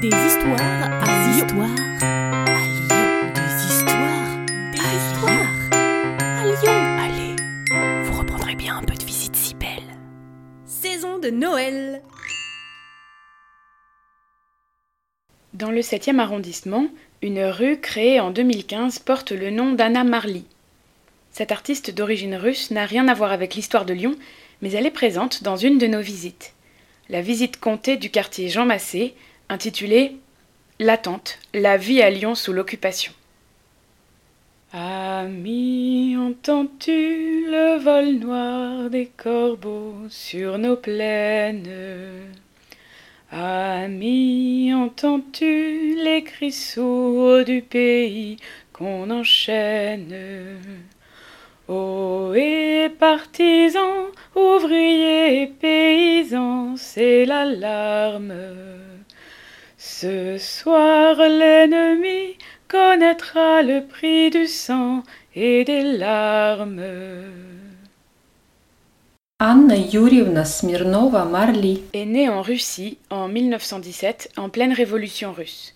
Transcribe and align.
Des 0.00 0.08
histoires 0.08 0.58
à 0.60 1.04
Des 1.04 1.36
Lyon. 1.36 1.46
histoires 1.46 1.70
à 2.00 2.64
Lyon. 2.64 3.32
Des 3.34 3.66
histoires 3.66 4.46
Des 4.72 4.80
à 4.80 4.94
histoires 4.96 5.52
Lyon. 5.62 6.16
à 6.20 6.44
Lyon. 6.46 6.78
Allez, 7.04 8.04
vous 8.04 8.18
reprendrez 8.18 8.54
bien 8.54 8.78
un 8.78 8.82
peu 8.82 8.94
de 8.94 9.04
visite 9.04 9.36
si 9.36 9.54
belle. 9.54 9.98
Saison 10.64 11.18
de 11.18 11.28
Noël. 11.28 12.02
Dans 15.52 15.70
le 15.70 15.80
7e 15.80 16.18
arrondissement, 16.18 16.86
une 17.20 17.44
rue 17.44 17.78
créée 17.78 18.20
en 18.20 18.30
2015 18.30 19.00
porte 19.00 19.32
le 19.32 19.50
nom 19.50 19.72
d'Anna 19.72 20.04
Marly. 20.04 20.46
Cette 21.30 21.52
artiste 21.52 21.94
d'origine 21.94 22.36
russe 22.36 22.70
n'a 22.70 22.86
rien 22.86 23.06
à 23.08 23.14
voir 23.14 23.32
avec 23.32 23.54
l'histoire 23.54 23.84
de 23.84 23.92
Lyon, 23.92 24.16
mais 24.62 24.72
elle 24.72 24.86
est 24.86 24.90
présente 24.90 25.42
dans 25.42 25.56
une 25.56 25.76
de 25.76 25.86
nos 25.86 26.00
visites. 26.00 26.54
La 27.10 27.20
visite 27.20 27.60
comptée 27.60 27.96
du 27.96 28.08
quartier 28.08 28.48
Jean 28.48 28.64
Massé, 28.64 29.14
intitulée 29.50 30.16
L'attente, 30.78 31.38
la 31.52 31.76
vie 31.76 32.00
à 32.00 32.08
Lyon 32.08 32.34
sous 32.34 32.54
l'occupation. 32.54 33.12
Ami, 34.72 36.16
entends-tu 36.16 37.44
le 37.50 37.78
vol 37.78 38.18
noir 38.18 38.88
des 38.88 39.10
corbeaux 39.14 39.96
sur 40.08 40.56
nos 40.56 40.76
plaines? 40.76 41.68
Ami, 43.30 44.72
entends-tu 44.72 45.96
les 46.02 46.24
cris 46.24 46.52
sourds 46.52 47.44
du 47.44 47.60
pays 47.60 48.38
qu'on 48.72 49.10
enchaîne? 49.10 50.16
Oh, 51.68 52.32
et 52.34 52.88
partisans, 52.98 54.06
ouvriers, 54.34 55.48
paysans, 55.60 56.76
c'est 56.76 57.26
l'alarme. 57.26 58.69
Ce 59.82 60.36
soir, 60.36 61.16
l'ennemi 61.16 62.36
connaîtra 62.68 63.62
le 63.62 63.86
prix 63.86 64.28
du 64.28 64.46
sang 64.46 65.02
et 65.34 65.64
des 65.64 65.80
larmes. 65.80 66.84
Anna 69.38 69.76
Yurievna 69.78 70.44
Smirnova 70.44 71.24
Marly 71.24 71.82
est 71.94 72.04
née 72.04 72.28
en 72.28 72.42
Russie 72.42 72.98
en 73.08 73.28
1917, 73.28 74.32
en 74.36 74.50
pleine 74.50 74.74
révolution 74.74 75.32
russe. 75.32 75.72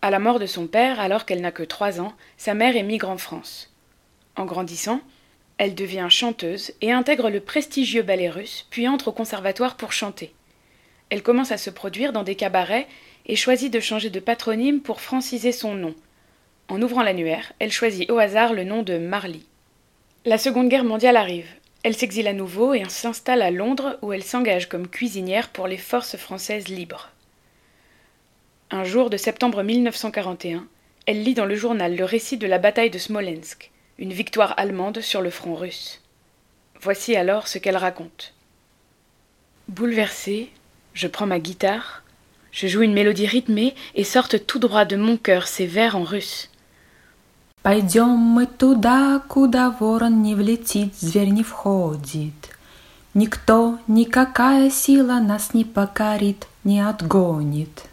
À 0.00 0.08
la 0.08 0.20
mort 0.20 0.38
de 0.38 0.46
son 0.46 0.66
père, 0.66 0.98
alors 0.98 1.26
qu'elle 1.26 1.42
n'a 1.42 1.52
que 1.52 1.62
trois 1.62 2.00
ans, 2.00 2.14
sa 2.38 2.54
mère 2.54 2.76
émigre 2.76 3.10
en 3.10 3.18
France. 3.18 3.74
En 4.36 4.46
grandissant, 4.46 5.02
elle 5.58 5.74
devient 5.74 6.06
chanteuse 6.08 6.72
et 6.80 6.92
intègre 6.92 7.28
le 7.28 7.40
prestigieux 7.40 8.02
ballet 8.02 8.30
russe, 8.30 8.66
puis 8.70 8.88
entre 8.88 9.08
au 9.08 9.12
conservatoire 9.12 9.76
pour 9.76 9.92
chanter. 9.92 10.32
Elle 11.10 11.22
commence 11.22 11.52
à 11.52 11.58
se 11.58 11.68
produire 11.68 12.14
dans 12.14 12.22
des 12.22 12.36
cabarets 12.36 12.88
et 13.26 13.36
choisit 13.36 13.72
de 13.72 13.80
changer 13.80 14.10
de 14.10 14.20
patronyme 14.20 14.80
pour 14.80 15.00
franciser 15.00 15.52
son 15.52 15.74
nom. 15.74 15.94
En 16.68 16.80
ouvrant 16.80 17.02
l'annuaire, 17.02 17.52
elle 17.58 17.72
choisit 17.72 18.10
au 18.10 18.18
hasard 18.18 18.52
le 18.52 18.64
nom 18.64 18.82
de 18.82 18.98
Marly. 18.98 19.46
La 20.24 20.38
Seconde 20.38 20.68
Guerre 20.68 20.84
mondiale 20.84 21.16
arrive. 21.16 21.48
Elle 21.82 21.96
s'exile 21.96 22.28
à 22.28 22.32
nouveau 22.32 22.72
et 22.72 22.88
s'installe 22.88 23.42
à 23.42 23.50
Londres 23.50 23.98
où 24.00 24.12
elle 24.12 24.22
s'engage 24.22 24.68
comme 24.68 24.88
cuisinière 24.88 25.50
pour 25.50 25.66
les 25.66 25.76
forces 25.76 26.16
françaises 26.16 26.68
libres. 26.68 27.10
Un 28.70 28.84
jour 28.84 29.10
de 29.10 29.18
septembre 29.18 29.62
1941, 29.62 30.66
elle 31.06 31.22
lit 31.22 31.34
dans 31.34 31.44
le 31.44 31.54
journal 31.54 31.94
le 31.94 32.04
récit 32.04 32.38
de 32.38 32.46
la 32.46 32.58
bataille 32.58 32.88
de 32.88 32.98
Smolensk, 32.98 33.70
une 33.98 34.14
victoire 34.14 34.54
allemande 34.56 35.02
sur 35.02 35.20
le 35.20 35.28
front 35.28 35.54
russe. 35.54 36.00
Voici 36.80 37.16
alors 37.16 37.48
ce 37.48 37.58
qu'elle 37.58 37.76
raconte. 37.76 38.32
Bouleversée, 39.68 40.50
je 40.94 41.06
prends 41.06 41.26
ma 41.26 41.38
guitare, 41.38 42.03
je 42.53 42.67
joue 42.67 42.81
une 42.81 42.93
mélodie 42.93 43.27
rythmée 43.27 43.75
et 43.95 44.03
sortent 44.03 44.45
tout 44.45 44.59
droit 44.59 44.85
de 44.85 44.95
mon 44.95 45.17
cœur 45.17 45.47
ces 45.47 45.65
vers 45.65 45.95
en 45.95 46.03
russe. 46.03 46.49
Пойдем 47.61 48.15
мы 48.15 48.47
туда, 48.47 49.21
куда 49.27 49.69
ворон 49.69 50.21
не 50.21 50.33
влетит, 50.33 50.95
зверь 50.95 51.29
не 51.29 51.43
входит. 51.43 52.55
Никто, 53.13 53.79
никакая 53.87 54.69
сила 54.69 55.19
нас 55.19 55.53
не 55.53 55.65
покорит, 55.65 56.47
не 56.63 56.79
отгонит. 56.79 57.83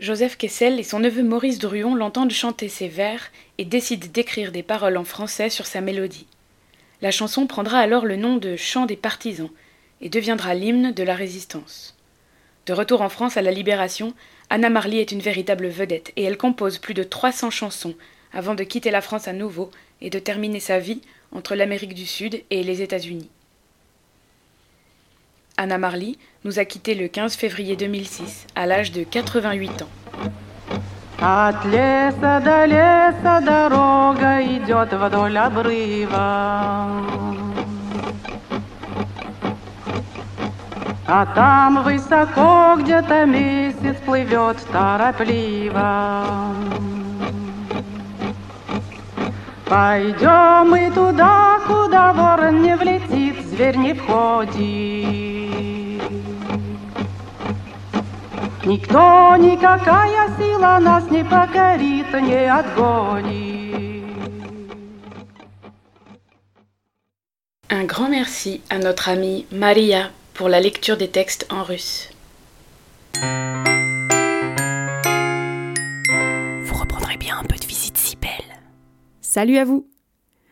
Joseph 0.00 0.36
Kessel 0.36 0.80
et 0.80 0.82
son 0.82 0.98
neveu 0.98 1.22
Maurice 1.22 1.60
Druon 1.60 1.94
l'entendent 1.94 2.32
chanter 2.32 2.68
ces 2.68 2.88
vers 2.88 3.30
et 3.58 3.64
décident 3.64 4.08
d'écrire 4.12 4.50
des 4.50 4.64
paroles 4.64 4.96
en 4.96 5.04
français 5.04 5.48
sur 5.48 5.66
sa 5.66 5.80
mélodie. 5.80 6.26
La 7.00 7.12
chanson 7.12 7.46
prendra 7.46 7.78
alors 7.78 8.04
le 8.04 8.16
nom 8.16 8.38
de 8.38 8.56
Chant 8.56 8.86
des 8.86 8.96
partisans 8.96 9.50
et 10.00 10.08
deviendra 10.08 10.54
l'hymne 10.54 10.90
de 10.90 11.02
la 11.04 11.14
résistance. 11.14 11.94
De 12.66 12.72
retour 12.72 13.02
en 13.02 13.08
France 13.08 13.36
à 13.36 13.42
la 13.42 13.50
Libération, 13.50 14.14
Anna 14.50 14.70
Marly 14.70 14.98
est 14.98 15.12
une 15.12 15.20
véritable 15.20 15.68
vedette 15.68 16.12
et 16.16 16.24
elle 16.24 16.36
compose 16.36 16.78
plus 16.78 16.94
de 16.94 17.02
300 17.02 17.50
chansons 17.50 17.94
avant 18.32 18.54
de 18.54 18.64
quitter 18.64 18.90
la 18.90 19.00
France 19.00 19.28
à 19.28 19.32
nouveau 19.32 19.70
et 20.00 20.10
de 20.10 20.18
terminer 20.18 20.60
sa 20.60 20.78
vie 20.78 21.00
entre 21.32 21.54
l'Amérique 21.54 21.94
du 21.94 22.06
Sud 22.06 22.42
et 22.50 22.62
les 22.62 22.82
États-Unis. 22.82 23.30
Anna 25.56 25.78
Marly 25.78 26.18
nous 26.44 26.58
a 26.58 26.64
quittés 26.64 26.94
le 26.94 27.08
15 27.08 27.34
février 27.34 27.76
2006 27.76 28.46
à 28.54 28.66
l'âge 28.66 28.92
de 28.92 29.04
88 29.04 29.82
ans. 29.82 29.88
От 31.24 31.64
леса 31.66 32.40
до 32.40 32.66
леса 32.66 33.40
дорога 33.40 34.42
идет 34.42 34.92
вдоль 34.92 35.38
обрыва. 35.38 37.45
А 41.09 41.25
там 41.25 41.83
высоко 41.83 42.75
где-то 42.81 43.25
месяц 43.25 43.95
плывет 44.05 44.57
торопливо. 44.73 46.53
Пойдем 49.65 50.69
мы 50.69 50.91
туда, 50.91 51.59
куда 51.65 52.11
ворон 52.11 52.61
не 52.61 52.75
влетит, 52.75 53.45
зверь 53.47 53.77
не 53.77 53.93
входит. 53.93 54.57
Никто, 58.65 59.37
никакая 59.37 60.27
сила 60.37 60.77
нас 60.81 61.09
не 61.09 61.23
покорит, 61.23 62.13
не 62.21 62.51
отгонит. 62.51 63.57
Un 67.69 67.85
grand 67.85 68.09
merci 68.09 68.61
à 68.69 68.77
notre 68.77 69.09
amie 69.09 69.45
Maria 69.51 70.09
pour 70.37 70.49
la 70.49 70.61
lecture 70.61 70.97
des 70.97 71.07
textes 71.07 71.47
en 71.49 71.63
russe. 71.63 72.09
Vous 76.63 76.75
reprendrez 76.75 77.17
bien 77.17 77.39
un 77.39 77.43
peu 77.43 77.57
de 77.57 77.65
visite 77.65 77.97
si 77.97 78.15
belle. 78.17 78.29
Salut 79.19 79.57
à 79.57 79.65
vous. 79.65 79.89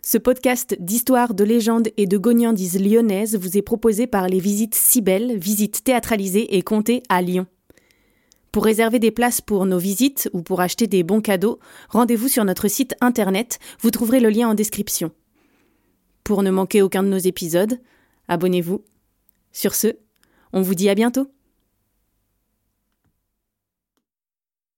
Ce 0.00 0.18
podcast 0.18 0.76
d'histoire, 0.78 1.34
de 1.34 1.42
légendes 1.42 1.88
et 1.96 2.06
de 2.06 2.16
gognandises 2.16 2.80
lyonnaises 2.80 3.36
vous 3.36 3.58
est 3.58 3.62
proposé 3.62 4.06
par 4.06 4.28
les 4.28 4.38
visites 4.38 4.76
si 4.76 5.02
belles, 5.02 5.36
visites 5.36 5.82
théâtralisées 5.82 6.56
et 6.56 6.62
comptées 6.62 7.02
à 7.08 7.20
Lyon. 7.20 7.46
Pour 8.52 8.64
réserver 8.64 9.00
des 9.00 9.10
places 9.10 9.40
pour 9.40 9.66
nos 9.66 9.78
visites 9.78 10.30
ou 10.32 10.42
pour 10.42 10.60
acheter 10.60 10.86
des 10.86 11.02
bons 11.02 11.20
cadeaux, 11.20 11.58
rendez-vous 11.88 12.28
sur 12.28 12.44
notre 12.44 12.68
site 12.68 12.94
internet, 13.00 13.58
vous 13.80 13.90
trouverez 13.90 14.20
le 14.20 14.28
lien 14.28 14.48
en 14.48 14.54
description. 14.54 15.10
Pour 16.22 16.44
ne 16.44 16.52
manquer 16.52 16.82
aucun 16.82 17.02
de 17.02 17.08
nos 17.08 17.18
épisodes, 17.18 17.80
abonnez-vous. 18.28 18.84
Sur 19.52 19.74
ce, 19.74 19.98
on 20.52 20.62
vous 20.62 20.74
dit 20.74 20.88
à 20.88 20.94
bientôt. 20.94 21.30